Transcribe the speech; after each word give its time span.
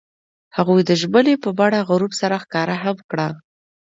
هغوی 0.57 0.81
د 0.85 0.91
ژمنې 1.01 1.35
په 1.43 1.49
بڼه 1.59 1.79
غروب 1.89 2.11
سره 2.21 2.35
ښکاره 2.43 2.75
هم 2.83 2.97
کړه. 3.09 3.27